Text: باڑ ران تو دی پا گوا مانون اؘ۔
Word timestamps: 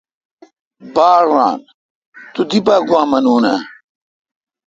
باڑ 0.95 1.23
ران 1.35 1.57
تو 2.33 2.41
دی 2.49 2.59
پا 2.65 2.75
گوا 2.87 3.01
مانون 3.09 3.43
اؘ۔ 3.51 3.57